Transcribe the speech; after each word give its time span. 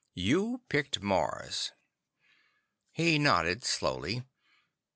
You 0.15 0.63
picked 0.67 1.03
Mars." 1.03 1.73
He 2.91 3.19
nodded 3.19 3.63
slowly. 3.63 4.23